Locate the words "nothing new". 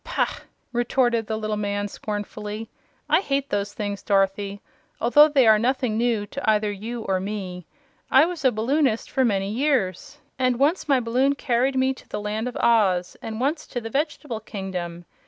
5.59-6.25